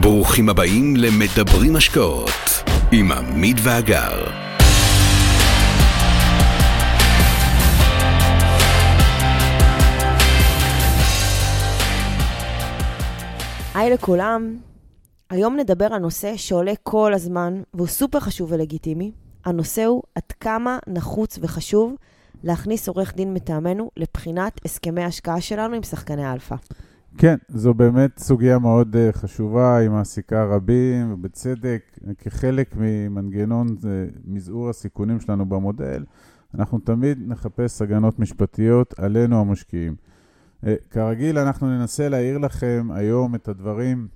ברוכים 0.00 0.48
הבאים 0.48 0.96
למדברים 0.96 1.76
השקעות 1.76 2.30
עם 2.92 3.12
עמית 3.12 3.56
ואגר. 3.62 4.24
היי 13.74 13.90
לכולם, 13.90 14.56
היום 15.30 15.56
נדבר 15.56 15.84
על 15.84 15.98
נושא 15.98 16.36
שעולה 16.36 16.72
כל 16.82 17.14
הזמן 17.14 17.62
והוא 17.74 17.86
סופר 17.86 18.20
חשוב 18.20 18.52
ולגיטימי. 18.52 19.12
הנושא 19.44 19.84
הוא 19.84 20.02
עד 20.14 20.32
כמה 20.40 20.78
נחוץ 20.86 21.38
וחשוב 21.42 21.94
להכניס 22.44 22.88
עורך 22.88 23.14
דין 23.16 23.34
מטעמנו 23.34 23.90
לבחינת 23.96 24.60
הסכמי 24.64 25.02
ההשקעה 25.02 25.40
שלנו 25.40 25.74
עם 25.76 25.82
שחקני 25.82 26.32
אלפא. 26.32 26.56
כן, 27.18 27.36
זו 27.48 27.74
באמת 27.74 28.18
סוגיה 28.18 28.58
מאוד 28.58 28.96
uh, 28.96 29.16
חשובה, 29.16 29.76
היא 29.76 29.88
מעסיקה 29.88 30.44
רבים, 30.44 31.12
ובצדק, 31.12 31.98
כחלק 32.18 32.76
ממנגנון 32.76 33.66
uh, 33.68 33.84
מזעור 34.24 34.70
הסיכונים 34.70 35.20
שלנו 35.20 35.46
במודל, 35.46 36.04
אנחנו 36.54 36.78
תמיד 36.78 37.18
נחפש 37.26 37.82
הגנות 37.82 38.18
משפטיות 38.18 38.94
עלינו 38.98 39.40
המשקיעים. 39.40 39.96
Uh, 40.64 40.66
כרגיל, 40.90 41.38
אנחנו 41.38 41.68
ננסה 41.78 42.08
להעיר 42.08 42.38
לכם 42.38 42.88
היום 42.94 43.34
את 43.34 43.48
הדברים 43.48 44.08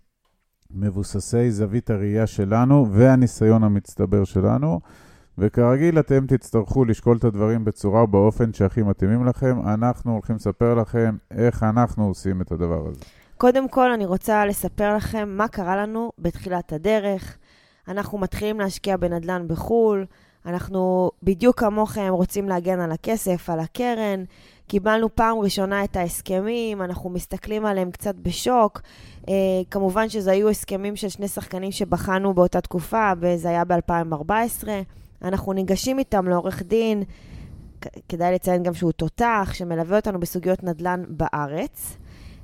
מבוססי 0.70 1.50
זווית 1.50 1.90
הראייה 1.90 2.26
שלנו 2.26 2.86
והניסיון 2.92 3.64
המצטבר 3.64 4.24
שלנו. 4.24 4.80
וכרגיל 5.38 5.98
אתם 5.98 6.26
תצטרכו 6.26 6.84
לשקול 6.84 7.16
את 7.16 7.24
הדברים 7.24 7.64
בצורה 7.64 8.04
ובאופן 8.04 8.52
שהכי 8.52 8.82
מתאימים 8.82 9.26
לכם. 9.26 9.60
אנחנו 9.66 10.12
הולכים 10.12 10.36
לספר 10.36 10.74
לכם 10.74 11.16
איך 11.30 11.62
אנחנו 11.62 12.06
עושים 12.06 12.40
את 12.40 12.52
הדבר 12.52 12.86
הזה. 12.88 13.00
קודם 13.36 13.68
כל, 13.68 13.90
אני 13.90 14.06
רוצה 14.06 14.46
לספר 14.46 14.96
לכם 14.96 15.28
מה 15.28 15.48
קרה 15.48 15.76
לנו 15.76 16.12
בתחילת 16.18 16.72
הדרך. 16.72 17.36
אנחנו 17.88 18.18
מתחילים 18.18 18.60
להשקיע 18.60 18.96
בנדל"ן 18.96 19.48
בחו"ל, 19.48 20.06
אנחנו 20.46 21.10
בדיוק 21.22 21.60
כמוכם 21.60 22.08
רוצים 22.10 22.48
להגן 22.48 22.80
על 22.80 22.92
הכסף, 22.92 23.50
על 23.50 23.60
הקרן. 23.60 24.24
קיבלנו 24.66 25.14
פעם 25.14 25.38
ראשונה 25.38 25.84
את 25.84 25.96
ההסכמים, 25.96 26.82
אנחנו 26.82 27.10
מסתכלים 27.10 27.66
עליהם 27.66 27.90
קצת 27.90 28.14
בשוק. 28.14 28.80
Uh, 29.22 29.30
כמובן 29.70 30.08
שזה 30.08 30.30
היו 30.30 30.48
הסכמים 30.48 30.96
של 30.96 31.08
שני 31.08 31.28
שחקנים 31.28 31.72
שבחנו 31.72 32.34
באותה 32.34 32.60
תקופה, 32.60 33.12
וזה 33.20 33.48
היה 33.48 33.64
ב-2014. 33.64 34.68
אנחנו 35.22 35.52
ניגשים 35.52 35.98
איתם 35.98 36.28
לעורך 36.28 36.62
דין, 36.62 37.02
כדאי 38.08 38.34
לציין 38.34 38.62
גם 38.62 38.74
שהוא 38.74 38.92
תותח, 38.92 39.50
שמלווה 39.52 39.96
אותנו 39.96 40.20
בסוגיות 40.20 40.64
נדל"ן 40.64 41.04
בארץ, 41.08 41.96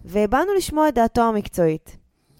ובאנו 0.04 0.54
לשמוע 0.54 0.88
את 0.88 0.94
דעתו 0.94 1.22
המקצועית. 1.22 1.96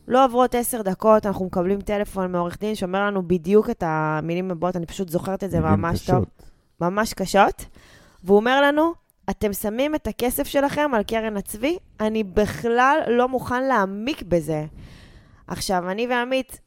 לא 0.09 0.25
עוברות 0.25 0.55
עשר 0.55 0.83
דקות, 0.83 1.27
אנחנו 1.27 1.45
מקבלים 1.45 1.81
טלפון 1.81 2.33
מעורך 2.33 2.59
דין 2.61 2.75
שאומר 2.75 3.07
לנו 3.07 3.29
בדיוק 3.29 3.71
את 3.71 3.83
המילים 3.87 4.51
הבאות, 4.51 4.77
אני 4.77 4.87
פשוט 4.87 5.09
זוכרת 5.09 5.45
את 5.45 5.51
זה 5.51 5.61
ממש 5.61 6.03
קשות. 6.03 6.15
טוב. 6.15 6.25
ממש 6.81 7.15
קשות. 7.15 7.67
והוא 8.25 8.37
אומר 8.37 8.63
לנו, 8.63 8.93
אתם 9.31 9.53
שמים 9.53 9.95
את 9.95 10.07
הכסף 10.07 10.47
שלכם 10.47 10.91
על 10.95 11.03
קרן 11.03 11.37
הצבי, 11.37 11.79
אני 12.01 12.25
בכלל 12.25 12.99
לא 13.07 13.29
מוכן 13.29 13.65
להעמיק 13.65 14.23
בזה. 14.23 14.65
עכשיו, 15.47 15.91
אני 15.91 16.07
ועמית 16.07 16.61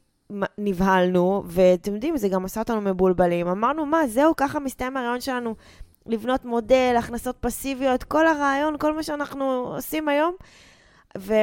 נבהלנו, 0.58 1.42
ואתם 1.46 1.94
יודעים, 1.94 2.16
זה 2.16 2.28
גם 2.28 2.44
עשה 2.44 2.60
אותנו 2.60 2.80
מבולבלים. 2.80 3.48
אמרנו, 3.48 3.86
מה, 3.86 4.06
זהו, 4.06 4.36
ככה 4.36 4.60
מסתיים 4.60 4.96
הרעיון 4.96 5.20
שלנו, 5.20 5.54
לבנות 6.06 6.44
מודל, 6.44 6.94
הכנסות 6.98 7.36
פסיביות, 7.40 8.04
כל 8.04 8.26
הרעיון, 8.26 8.78
כל 8.78 8.94
מה 8.94 9.02
שאנחנו 9.02 9.44
עושים 9.44 10.08
היום. 10.08 10.34
ו... 11.18 11.34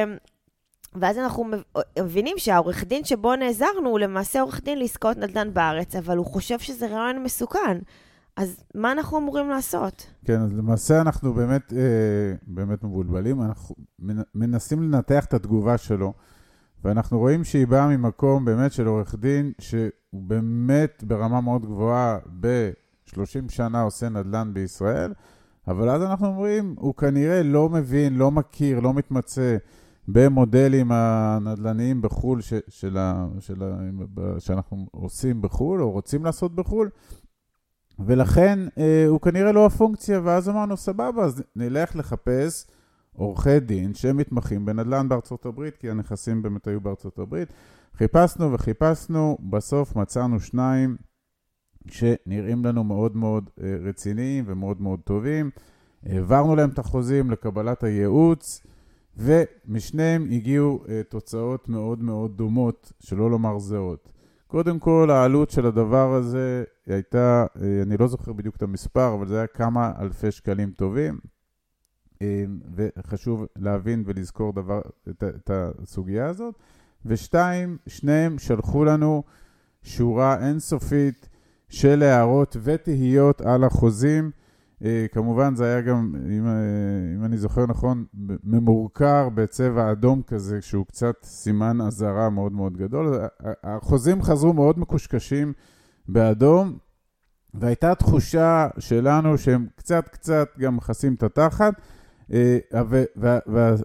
ואז 1.00 1.18
אנחנו 1.18 1.44
מבינים 1.98 2.34
שהעורך 2.38 2.84
דין 2.84 3.04
שבו 3.04 3.36
נעזרנו 3.36 3.88
הוא 3.90 3.98
למעשה 3.98 4.40
עורך 4.40 4.60
דין 4.64 4.78
לעסקאות 4.78 5.16
נדל"ן 5.16 5.54
בארץ, 5.54 5.94
אבל 5.96 6.16
הוא 6.16 6.26
חושב 6.26 6.58
שזה 6.58 6.86
רעיון 6.86 7.22
מסוכן. 7.22 7.78
אז 8.36 8.64
מה 8.74 8.92
אנחנו 8.92 9.18
אמורים 9.18 9.48
לעשות? 9.48 10.06
כן, 10.24 10.40
אז 10.40 10.52
למעשה 10.52 11.00
אנחנו 11.00 11.34
באמת, 11.34 11.72
אה, 11.72 12.34
באמת 12.46 12.84
מבולבלים, 12.84 13.42
אנחנו 13.42 13.74
מנסים 14.34 14.82
לנתח 14.82 15.24
את 15.24 15.34
התגובה 15.34 15.78
שלו. 15.78 16.12
ואנחנו 16.84 17.18
רואים 17.18 17.44
שהיא 17.44 17.66
באה 17.66 17.88
ממקום 17.88 18.44
באמת 18.44 18.72
של 18.72 18.86
עורך 18.86 19.14
דין, 19.14 19.52
שהוא 19.58 19.90
באמת 20.12 21.04
ברמה 21.06 21.40
מאוד 21.40 21.66
גבוהה 21.66 22.18
ב-30 22.40 23.48
שנה 23.48 23.82
עושה 23.82 24.08
נדל"ן 24.08 24.50
בישראל, 24.54 25.12
אבל 25.68 25.90
אז 25.90 26.02
אנחנו 26.02 26.26
אומרים, 26.26 26.74
הוא 26.78 26.94
כנראה 26.94 27.42
לא 27.42 27.68
מבין, 27.68 28.14
לא 28.14 28.30
מכיר, 28.30 28.80
לא 28.80 28.94
מתמצא 28.94 29.56
במודלים 30.08 30.92
הנדל"ניים 30.92 32.02
בחו"ל 32.02 32.40
ש, 32.40 32.52
של 32.68 32.98
ה, 32.98 33.26
של 33.40 33.62
ה, 33.62 34.40
שאנחנו 34.40 34.86
עושים 34.90 35.42
בחו"ל, 35.42 35.82
או 35.82 35.90
רוצים 35.90 36.24
לעשות 36.24 36.54
בחו"ל, 36.54 36.90
ולכן 37.98 38.58
אה, 38.78 39.04
הוא 39.08 39.20
כנראה 39.20 39.52
לא 39.52 39.66
הפונקציה, 39.66 40.20
ואז 40.24 40.48
אמרנו, 40.48 40.76
סבבה, 40.76 41.24
אז 41.24 41.42
נלך 41.56 41.96
לחפש 41.96 42.66
עורכי 43.16 43.60
דין 43.60 43.94
שמתמחים 43.94 44.66
בנדל"ן 44.66 45.08
בארצות 45.08 45.46
הברית, 45.46 45.76
כי 45.76 45.90
הנכסים 45.90 46.42
באמת 46.42 46.66
היו 46.66 46.80
בארצות 46.80 47.18
הברית. 47.18 47.48
חיפשנו 47.96 48.52
וחיפשנו, 48.52 49.38
בסוף 49.50 49.96
מצאנו 49.96 50.40
שניים 50.40 50.96
שנראים 51.90 52.64
לנו 52.64 52.84
מאוד 52.84 53.16
מאוד 53.16 53.50
אה, 53.62 53.76
רציניים 53.80 54.44
ומאוד 54.46 54.80
מאוד 54.80 55.00
טובים. 55.00 55.50
העברנו 56.06 56.56
להם 56.56 56.70
את 56.70 56.78
החוזים 56.78 57.30
לקבלת 57.30 57.84
הייעוץ, 57.84 58.66
ומשניהם 59.16 60.26
הגיעו 60.30 60.84
אה, 60.88 61.00
תוצאות 61.08 61.68
מאוד 61.68 62.02
מאוד 62.02 62.36
דומות, 62.36 62.92
שלא 63.00 63.30
לומר 63.30 63.58
זהות. 63.58 64.12
קודם 64.46 64.78
כל, 64.78 65.10
העלות 65.10 65.50
של 65.50 65.66
הדבר 65.66 66.14
הזה 66.14 66.64
הייתה, 66.86 67.46
אה, 67.62 67.82
אני 67.82 67.96
לא 67.96 68.08
זוכר 68.08 68.32
בדיוק 68.32 68.56
את 68.56 68.62
המספר, 68.62 69.14
אבל 69.14 69.26
זה 69.26 69.36
היה 69.36 69.46
כמה 69.46 69.92
אלפי 70.00 70.30
שקלים 70.30 70.70
טובים. 70.70 71.18
אמ, 72.20 72.60
וחשוב 72.74 73.46
להבין 73.56 74.02
ולזכור 74.06 74.52
דבר, 74.52 74.80
את, 75.08 75.24
את 75.24 75.50
הסוגיה 75.54 76.26
הזאת. 76.26 76.54
ושתיים, 77.06 77.76
שניהם 77.86 78.38
שלחו 78.38 78.84
לנו 78.84 79.22
שורה 79.82 80.46
אינסופית 80.48 81.28
של 81.68 82.02
הערות 82.02 82.56
ותהיות 82.62 83.40
על 83.40 83.64
החוזים. 83.64 84.30
אה, 84.84 85.06
כמובן 85.12 85.54
זה 85.54 85.64
היה 85.64 85.80
גם, 85.80 86.14
אם, 86.30 86.46
אה, 86.46 86.52
אם 87.16 87.24
אני 87.24 87.38
זוכר 87.38 87.66
נכון, 87.66 88.04
ממורקר 88.44 89.28
בצבע 89.28 89.92
אדום 89.92 90.22
כזה, 90.22 90.62
שהוא 90.62 90.86
קצת 90.86 91.14
סימן 91.22 91.80
אזהרה 91.80 92.30
מאוד 92.30 92.52
מאוד 92.52 92.76
גדול. 92.76 93.20
החוזים 93.64 94.22
חזרו 94.22 94.52
מאוד 94.52 94.78
מקושקשים 94.78 95.52
באדום, 96.08 96.78
והייתה 97.54 97.94
תחושה 97.94 98.68
שלנו 98.78 99.38
שהם 99.38 99.66
קצת 99.76 100.08
קצת 100.08 100.48
גם 100.58 100.76
מכסים 100.76 101.14
את 101.14 101.22
התחת. 101.22 101.74
אה, 102.32 102.58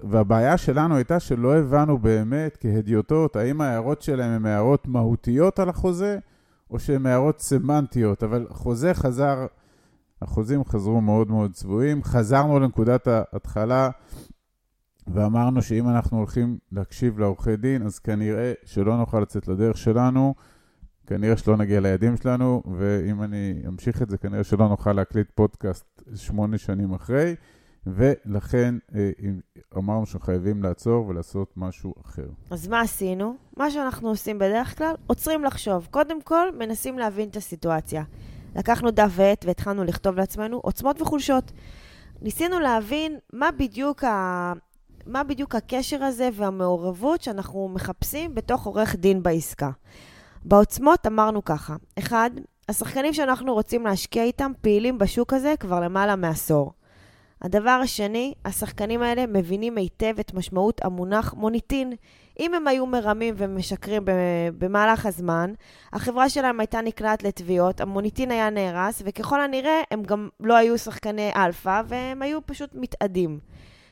והבעיה 0.01 0.57
שלנו 0.57 0.95
הייתה 0.95 1.19
שלא 1.19 1.57
הבנו 1.57 1.97
באמת 1.97 2.57
כהדיוטות, 2.59 3.35
האם 3.35 3.61
ההערות 3.61 4.01
שלהם 4.01 4.31
הן 4.31 4.45
הערות 4.45 4.87
מהותיות 4.87 5.59
על 5.59 5.69
החוזה, 5.69 6.19
או 6.69 6.79
שהן 6.79 7.05
הערות 7.05 7.39
סמנטיות, 7.39 8.23
אבל 8.23 8.47
החוזה 8.49 8.93
חזר, 8.93 9.45
החוזים 10.21 10.65
חזרו 10.65 11.01
מאוד 11.01 11.29
מאוד 11.29 11.53
צבועים. 11.53 12.03
חזרנו 12.03 12.59
לנקודת 12.59 13.07
ההתחלה 13.07 13.89
ואמרנו 15.07 15.61
שאם 15.61 15.89
אנחנו 15.89 16.17
הולכים 16.17 16.57
להקשיב 16.71 17.19
לעורכי 17.19 17.55
דין, 17.55 17.83
אז 17.83 17.99
כנראה 17.99 18.53
שלא 18.65 18.97
נוכל 18.97 19.19
לצאת 19.19 19.47
לדרך 19.47 19.77
שלנו, 19.77 20.35
כנראה 21.07 21.37
שלא 21.37 21.57
נגיע 21.57 21.79
ליעדים 21.79 22.17
שלנו, 22.17 22.63
ואם 22.77 23.23
אני 23.23 23.63
אמשיך 23.67 24.01
את 24.01 24.09
זה, 24.09 24.17
כנראה 24.17 24.43
שלא 24.43 24.67
נוכל 24.69 24.93
להקליט 24.93 25.27
פודקאסט 25.35 26.03
שמונה 26.15 26.57
שנים 26.57 26.93
אחרי. 26.93 27.35
ולכן 27.87 28.75
אה, 28.95 29.11
אמרנו 29.77 30.05
שחייבים 30.05 30.63
לעצור 30.63 31.07
ולעשות 31.07 31.53
משהו 31.57 31.93
אחר. 32.05 32.27
אז 32.51 32.67
מה 32.67 32.81
עשינו? 32.81 33.35
מה 33.57 33.71
שאנחנו 33.71 34.09
עושים 34.09 34.39
בדרך 34.39 34.77
כלל, 34.77 34.95
עוצרים 35.07 35.43
לחשוב. 35.43 35.87
קודם 35.91 36.21
כל, 36.21 36.47
מנסים 36.57 36.99
להבין 36.99 37.29
את 37.29 37.35
הסיטואציה. 37.35 38.03
לקחנו 38.55 38.91
דף 38.91 39.11
ועט 39.11 39.45
והתחלנו 39.45 39.83
לכתוב 39.83 40.15
לעצמנו 40.15 40.57
עוצמות 40.57 41.01
וחולשות. 41.01 41.51
ניסינו 42.21 42.59
להבין 42.59 43.17
מה 43.33 43.49
בדיוק, 43.51 44.03
ה... 44.03 44.53
מה 45.05 45.23
בדיוק 45.23 45.55
הקשר 45.55 46.03
הזה 46.03 46.29
והמעורבות 46.33 47.21
שאנחנו 47.21 47.69
מחפשים 47.69 48.35
בתוך 48.35 48.65
עורך 48.65 48.95
דין 48.95 49.23
בעסקה. 49.23 49.69
בעוצמות 50.45 51.07
אמרנו 51.07 51.45
ככה, 51.45 51.75
אחד, 51.99 52.29
השחקנים 52.69 53.13
שאנחנו 53.13 53.53
רוצים 53.53 53.85
להשקיע 53.85 54.23
איתם 54.23 54.51
פעילים 54.61 54.97
בשוק 54.97 55.33
הזה 55.33 55.53
כבר 55.59 55.79
למעלה 55.79 56.15
מעשור. 56.15 56.73
הדבר 57.41 57.79
השני, 57.83 58.33
השחקנים 58.45 59.01
האלה 59.01 59.25
מבינים 59.27 59.77
היטב 59.77 60.15
את 60.19 60.33
משמעות 60.33 60.85
המונח 60.85 61.33
מוניטין. 61.33 61.93
אם 62.39 62.53
הם 62.53 62.67
היו 62.67 62.85
מרמים 62.85 63.35
ומשקרים 63.37 64.03
במהלך 64.57 65.05
הזמן, 65.05 65.53
החברה 65.93 66.29
שלהם 66.29 66.59
הייתה 66.59 66.81
נקלעת 66.81 67.23
לתביעות, 67.23 67.81
המוניטין 67.81 68.31
היה 68.31 68.49
נהרס, 68.49 69.01
וככל 69.05 69.41
הנראה 69.41 69.81
הם 69.91 70.03
גם 70.03 70.29
לא 70.39 70.55
היו 70.55 70.77
שחקני 70.77 71.31
אלפא, 71.35 71.81
והם 71.87 72.21
היו 72.21 72.39
פשוט 72.45 72.69
מתאדים. 72.73 73.39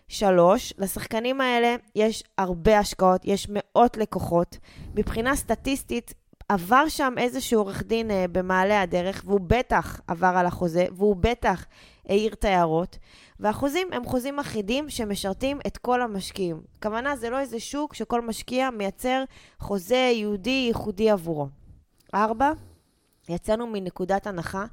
שלוש, 0.07 0.73
לשחקנים 0.77 1.41
האלה 1.41 1.75
יש 1.95 2.23
הרבה 2.37 2.79
השקעות, 2.79 3.21
יש 3.25 3.47
מאות 3.49 3.97
לקוחות. 3.97 4.57
מבחינה 4.95 5.35
סטטיסטית, 5.35 6.13
עבר 6.49 6.87
שם 6.87 7.13
איזשהו 7.17 7.59
עורך 7.59 7.83
דין 7.83 8.11
אה, 8.11 8.25
במעלה 8.31 8.81
הדרך, 8.81 9.23
והוא 9.25 9.39
בטח 9.47 10.01
עבר 10.07 10.33
על 10.35 10.45
החוזה, 10.45 10.85
והוא 10.91 11.15
בטח 11.15 11.65
העיר 12.09 12.33
את 12.33 12.45
ההערות. 12.45 12.97
והחוזים 13.39 13.87
הם 13.91 14.05
חוזים 14.05 14.39
אחידים 14.39 14.89
שמשרתים 14.89 15.59
את 15.67 15.77
כל 15.77 16.01
המשקיעים. 16.01 16.61
הכוונה 16.79 17.15
זה 17.15 17.29
לא 17.29 17.39
איזה 17.39 17.59
שוק 17.59 17.93
שכל 17.93 18.21
משקיע 18.21 18.69
מייצר 18.69 19.23
חוזה 19.59 20.11
יהודי 20.13 20.65
ייחודי 20.67 21.09
עבורו. 21.09 21.47
ארבע, 22.13 22.51
יצאנו 23.29 23.67
מנקודת 23.67 24.27
הנחה 24.27 24.65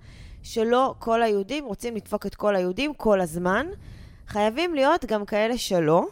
שלא 0.42 0.94
כל 0.98 1.22
היהודים 1.22 1.64
רוצים 1.64 1.96
לדפוק 1.96 2.26
את 2.26 2.34
כל 2.34 2.56
היהודים 2.56 2.94
כל 2.94 3.20
הזמן. 3.20 3.66
חייבים 4.26 4.74
להיות 4.74 5.04
גם 5.04 5.24
כאלה 5.24 5.58
שלא. 5.58 6.06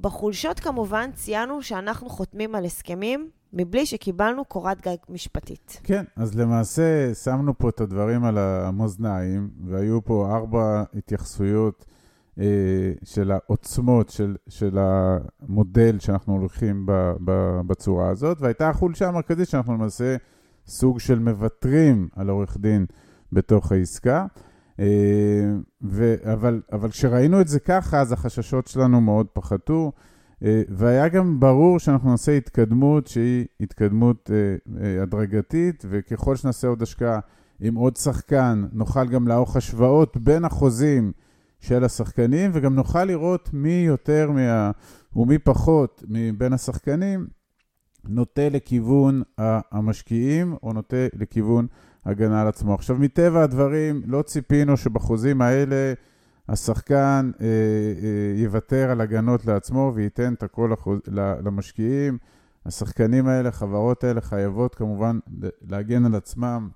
בחולשות 0.00 0.60
כמובן 0.60 1.10
ציינו 1.14 1.62
שאנחנו 1.62 2.08
חותמים 2.08 2.54
על 2.54 2.64
הסכמים 2.64 3.30
מבלי 3.52 3.86
שקיבלנו 3.86 4.44
קורת 4.44 4.80
גג 4.80 4.96
משפטית. 5.08 5.80
כן, 5.84 6.04
אז 6.16 6.34
למעשה 6.38 7.14
שמנו 7.14 7.58
פה 7.58 7.68
את 7.68 7.80
הדברים 7.80 8.24
על 8.24 8.38
המאזניים, 8.38 9.50
והיו 9.64 10.04
פה 10.04 10.36
ארבע 10.36 10.84
התייחסויות 10.94 11.84
אה, 12.38 12.92
של 13.04 13.30
העוצמות 13.30 14.08
של, 14.08 14.36
של 14.48 14.78
המודל 14.78 15.98
שאנחנו 15.98 16.32
הולכים 16.32 16.86
ב, 16.86 16.92
ב, 17.24 17.60
בצורה 17.66 18.08
הזאת, 18.08 18.40
והייתה 18.40 18.68
החולשה 18.68 19.08
המרכזית 19.08 19.48
שאנחנו 19.48 19.74
למעשה 19.74 20.16
סוג 20.66 21.00
של 21.00 21.18
מוותרים 21.18 22.08
על 22.16 22.28
עורך 22.30 22.56
דין 22.60 22.86
בתוך 23.32 23.72
העסקה. 23.72 24.26
אה, 24.82 24.86
ו, 25.82 26.14
אבל, 26.32 26.62
אבל 26.72 26.90
כשראינו 26.90 27.40
את 27.40 27.48
זה 27.48 27.60
ככה, 27.60 28.00
אז 28.00 28.12
החששות 28.12 28.66
שלנו 28.66 29.00
מאוד 29.00 29.26
פחתו. 29.32 29.92
אה, 30.44 30.62
והיה 30.68 31.08
גם 31.08 31.40
ברור 31.40 31.78
שאנחנו 31.78 32.10
נעשה 32.10 32.36
התקדמות 32.36 33.06
שהיא 33.06 33.46
התקדמות 33.60 34.30
אה, 34.30 35.02
הדרגתית, 35.02 35.84
וככל 35.88 36.36
שנעשה 36.36 36.68
עוד 36.68 36.82
השקעה 36.82 37.20
עם 37.60 37.74
עוד 37.74 37.96
שחקן, 37.96 38.64
נוכל 38.72 39.08
גם 39.08 39.28
לערוך 39.28 39.56
השוואות 39.56 40.16
בין 40.16 40.44
החוזים 40.44 41.12
של 41.60 41.84
השחקנים, 41.84 42.50
וגם 42.54 42.74
נוכל 42.74 43.04
לראות 43.04 43.50
מי 43.52 43.84
יותר 43.86 44.30
מה... 44.30 44.70
ומי 45.16 45.38
פחות 45.38 46.04
מבין 46.08 46.52
השחקנים 46.52 47.26
נוטה 48.08 48.48
לכיוון 48.48 49.22
המשקיעים, 49.38 50.56
או 50.62 50.72
נוטה 50.72 51.06
לכיוון 51.14 51.66
הגנה 52.04 52.40
על 52.40 52.48
עצמו. 52.48 52.74
עכשיו, 52.74 52.96
מטבע 52.96 53.42
הדברים, 53.42 54.02
לא 54.06 54.22
ציפינו 54.22 54.76
שבחוזים 54.76 55.42
האלה 55.42 55.92
השחקן 56.48 57.30
אה, 57.40 57.46
אה, 57.46 58.42
יוותר 58.42 58.90
על 58.90 59.00
הגנות 59.00 59.46
לעצמו 59.46 59.92
וייתן 59.94 60.34
את 60.34 60.42
הכל 60.42 60.70
לחוז... 60.72 60.98
למשקיעים. 61.44 62.18
השחקנים 62.66 63.26
האלה, 63.26 63.48
החברות 63.48 64.04
האלה, 64.04 64.20
חייבות 64.20 64.74
כמובן 64.74 65.18
להגן 65.62 66.04
על 66.04 66.14
עצמם 66.14 66.68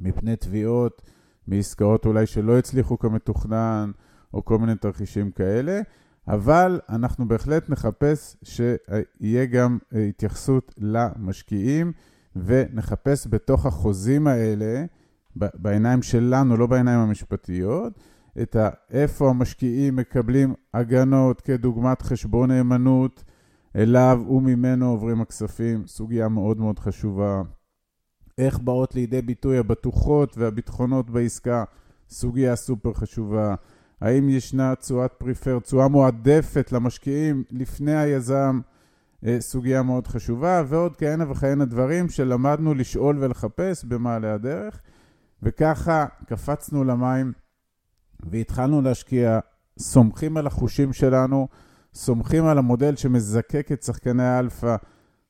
מפני 0.00 0.36
תביעות, 0.36 1.02
מעסקאות 1.46 2.06
אולי 2.06 2.26
שלא 2.26 2.58
הצליחו 2.58 2.98
כמתוכנן, 2.98 3.90
או 4.34 4.44
כל 4.44 4.58
מיני 4.58 4.74
תרחישים 4.74 5.30
כאלה, 5.30 5.80
אבל 6.28 6.80
אנחנו 6.88 7.28
בהחלט 7.28 7.70
נחפש 7.70 8.36
שיהיה 8.42 9.46
גם 9.46 9.78
אה, 9.94 10.04
התייחסות 10.04 10.74
למשקיעים, 10.78 11.92
ונחפש 12.36 13.26
בתוך 13.30 13.66
החוזים 13.66 14.26
האלה, 14.26 14.84
בעיניים 15.36 16.02
שלנו, 16.02 16.56
לא 16.56 16.66
בעיניים 16.66 17.00
המשפטיות, 17.00 17.92
את 18.42 18.56
ה, 18.56 18.68
איפה 18.90 19.30
המשקיעים 19.30 19.96
מקבלים 19.96 20.54
הגנות 20.74 21.40
כדוגמת 21.40 22.02
חשבון 22.02 22.50
נאמנות, 22.50 23.24
אליו 23.76 24.22
וממנו 24.28 24.90
עוברים 24.90 25.20
הכספים, 25.20 25.86
סוגיה 25.86 26.28
מאוד 26.28 26.58
מאוד 26.58 26.78
חשובה. 26.78 27.42
איך 28.38 28.58
באות 28.58 28.94
לידי 28.94 29.22
ביטוי 29.22 29.58
הבטוחות 29.58 30.38
והביטחונות 30.38 31.10
בעסקה, 31.10 31.64
סוגיה 32.08 32.56
סופר 32.56 32.92
חשובה. 32.92 33.54
האם 34.00 34.28
ישנה 34.28 34.74
תשואת 34.74 35.12
פריפר, 35.18 35.58
תשואה 35.58 35.88
מועדפת 35.88 36.72
למשקיעים 36.72 37.44
לפני 37.50 37.96
היזם, 37.96 38.60
סוגיה 39.38 39.82
מאוד 39.82 40.06
חשובה, 40.06 40.62
ועוד 40.68 40.96
כהנה 40.96 41.30
וכהנה 41.30 41.64
דברים 41.64 42.08
שלמדנו 42.08 42.74
לשאול 42.74 43.18
ולחפש 43.20 43.84
במעלה 43.84 44.34
הדרך, 44.34 44.80
וככה 45.42 46.06
קפצנו 46.26 46.84
למים 46.84 47.32
והתחלנו 48.30 48.82
להשקיע, 48.82 49.38
סומכים 49.78 50.36
על 50.36 50.46
החושים 50.46 50.92
שלנו, 50.92 51.48
סומכים 51.94 52.46
על 52.46 52.58
המודל 52.58 52.96
שמזקק 52.96 53.72
את 53.72 53.82
שחקני 53.82 54.22
האלפא, 54.22 54.76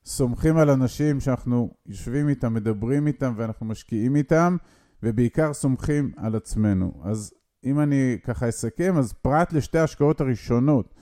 סומכים 0.05 0.57
על 0.57 0.69
אנשים 0.69 1.19
שאנחנו 1.19 1.71
יושבים 1.85 2.29
איתם, 2.29 2.53
מדברים 2.53 3.07
איתם 3.07 3.33
ואנחנו 3.37 3.65
משקיעים 3.65 4.15
איתם, 4.15 4.57
ובעיקר 5.03 5.53
סומכים 5.53 6.11
על 6.17 6.35
עצמנו. 6.35 7.01
אז 7.03 7.33
אם 7.65 7.79
אני 7.79 8.17
ככה 8.23 8.49
אסכם, 8.49 8.97
אז 8.97 9.13
פרט 9.13 9.53
לשתי 9.53 9.77
ההשקעות 9.77 10.21
הראשונות, 10.21 10.93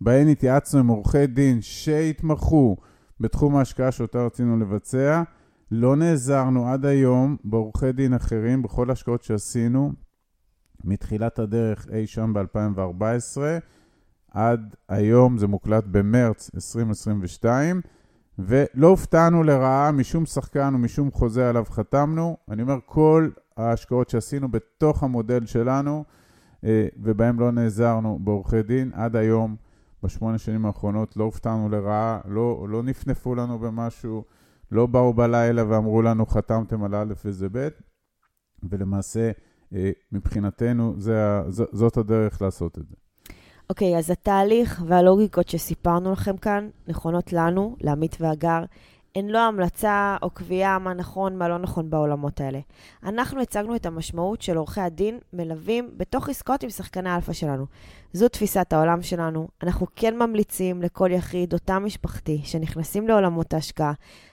בהן 0.00 0.28
התייעצנו 0.28 0.80
עם 0.80 0.88
עורכי 0.88 1.26
דין 1.26 1.62
שהתמחו 1.62 2.76
בתחום 3.20 3.56
ההשקעה 3.56 3.92
שאותה 3.92 4.22
רצינו 4.22 4.58
לבצע, 4.58 5.22
לא 5.70 5.96
נעזרנו 5.96 6.68
עד 6.68 6.86
היום 6.86 7.36
בעורכי 7.44 7.92
דין 7.92 8.14
אחרים, 8.14 8.62
בכל 8.62 8.90
ההשקעות 8.90 9.22
שעשינו, 9.22 9.92
מתחילת 10.84 11.38
הדרך 11.38 11.86
אי 11.92 12.06
שם 12.06 12.32
ב-2014 12.32 13.40
עד 14.30 14.74
היום, 14.88 15.38
זה 15.38 15.46
מוקלט 15.46 15.84
במרץ 15.86 16.50
2022, 16.54 17.80
ולא 18.38 18.86
הופתענו 18.86 19.42
לרעה 19.42 19.92
משום 19.92 20.26
שחקן 20.26 20.74
ומשום 20.74 21.10
חוזה 21.10 21.48
עליו 21.48 21.64
חתמנו. 21.70 22.36
אני 22.48 22.62
אומר, 22.62 22.78
כל 22.86 23.30
ההשקעות 23.56 24.10
שעשינו 24.10 24.48
בתוך 24.48 25.02
המודל 25.02 25.46
שלנו, 25.46 26.04
אה, 26.64 26.86
ובהם 26.96 27.40
לא 27.40 27.50
נעזרנו 27.50 28.18
בעורכי 28.18 28.62
דין, 28.62 28.90
עד 28.94 29.16
היום, 29.16 29.56
בשמונה 30.02 30.38
שנים 30.38 30.66
האחרונות, 30.66 31.16
לא 31.16 31.24
הופתענו 31.24 31.68
לרעה, 31.68 32.20
לא, 32.24 32.66
לא 32.68 32.82
נפנפו 32.82 33.34
לנו 33.34 33.58
במשהו, 33.58 34.24
לא 34.70 34.86
באו 34.86 35.14
בלילה 35.14 35.64
ואמרו 35.68 36.02
לנו, 36.02 36.26
חתמתם 36.26 36.84
על 36.84 36.94
א' 36.94 37.12
וזה 37.24 37.48
ב', 37.52 37.68
ולמעשה, 38.62 39.30
אה, 39.74 39.90
מבחינתנו 40.12 40.94
זה, 40.98 41.40
זאת 41.48 41.96
הדרך 41.96 42.42
לעשות 42.42 42.78
את 42.78 42.88
זה. 42.88 42.94
אוקיי, 43.70 43.94
okay, 43.94 43.98
אז 43.98 44.10
התהליך 44.10 44.82
והלוגיקות 44.86 45.48
שסיפרנו 45.48 46.12
לכם 46.12 46.36
כאן 46.36 46.68
נכונות 46.88 47.32
לנו, 47.32 47.76
לעמית 47.80 48.16
והגר. 48.20 48.64
הן 49.14 49.28
לא 49.28 49.38
המלצה 49.38 50.16
או 50.22 50.30
קביעה 50.30 50.78
מה 50.78 50.94
נכון, 50.94 51.38
מה 51.38 51.48
לא 51.48 51.58
נכון 51.58 51.90
בעולמות 51.90 52.40
האלה. 52.40 52.58
אנחנו 53.02 53.40
הצגנו 53.40 53.76
את 53.76 53.86
המשמעות 53.86 54.42
של 54.42 54.56
עורכי 54.56 54.80
הדין 54.80 55.18
מלווים 55.32 55.90
בתוך 55.96 56.28
עסקאות 56.28 56.62
עם 56.62 56.70
שחקני 56.70 57.10
האלפא 57.10 57.32
שלנו. 57.32 57.66
זו 58.12 58.28
תפיסת 58.28 58.72
העולם 58.72 59.02
שלנו. 59.02 59.48
אנחנו 59.62 59.86
כן 59.96 60.18
ממליצים 60.18 60.82
לכל 60.82 61.08
יחיד, 61.12 61.52
אותה 61.52 61.78
משפחתי, 61.78 62.40
שנכנסים 62.44 63.08
לעולמות 63.08 63.54
ההשקעה, 63.54 63.92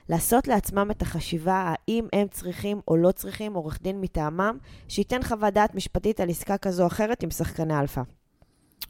לעשות 0.09 0.47
לעצמם 0.47 0.91
את 0.91 1.01
החשיבה 1.01 1.73
האם 1.73 2.07
הם 2.13 2.27
צריכים 2.27 2.81
או 2.87 2.97
לא 2.97 3.11
צריכים 3.11 3.53
עורך 3.53 3.81
דין 3.81 4.01
מטעמם, 4.01 4.57
שייתן 4.87 5.23
חוות 5.23 5.53
דעת 5.53 5.75
משפטית 5.75 6.19
על 6.19 6.29
עסקה 6.29 6.57
כזו 6.57 6.83
או 6.83 6.87
אחרת 6.87 7.23
עם 7.23 7.31
שחקני 7.31 7.79
אלפא. 7.79 8.01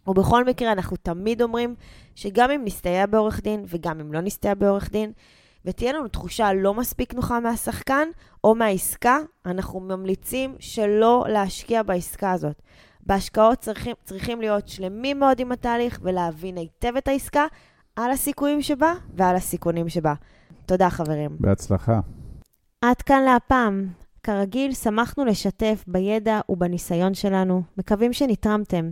ובכל 0.07 0.45
מקרה, 0.45 0.71
אנחנו 0.71 0.97
תמיד 0.97 1.41
אומרים 1.41 1.75
שגם 2.15 2.51
אם 2.51 2.61
נסתייע 2.65 3.05
בעורך 3.05 3.41
דין 3.41 3.65
וגם 3.67 3.99
אם 3.99 4.13
לא 4.13 4.21
נסתייע 4.21 4.53
בעורך 4.53 4.91
דין, 4.91 5.11
ותהיה 5.67 5.93
לנו 5.93 6.07
תחושה 6.07 6.53
לא 6.53 6.73
מספיק 6.73 7.13
נוחה 7.13 7.39
מהשחקן 7.39 8.07
או 8.43 8.55
מהעסקה, 8.55 9.17
אנחנו 9.45 9.79
ממליצים 9.79 10.55
שלא 10.59 11.25
להשקיע 11.29 11.83
בעסקה 11.83 12.31
הזאת. 12.31 12.61
בהשקעות 13.01 13.59
צריכים, 13.59 13.95
צריכים 14.03 14.41
להיות 14.41 14.67
שלמים 14.67 15.19
מאוד 15.19 15.39
עם 15.39 15.51
התהליך 15.51 15.99
ולהבין 16.03 16.57
היטב 16.57 16.97
את 16.97 17.07
העסקה 17.07 17.45
על 17.95 18.11
הסיכויים 18.11 18.61
שבה 18.61 18.93
ועל 19.13 19.35
הסיכונים 19.35 19.89
שבה. 19.89 20.13
תודה, 20.65 20.89
חברים. 20.89 21.37
בהצלחה. 21.39 21.99
עד 22.81 23.01
כאן 23.01 23.23
להפעם. 23.23 23.87
כרגיל, 24.23 24.73
שמחנו 24.73 25.25
לשתף 25.25 25.83
בידע 25.87 26.39
ובניסיון 26.49 27.13
שלנו. 27.13 27.61
מקווים 27.77 28.13
שנתרמתם. 28.13 28.91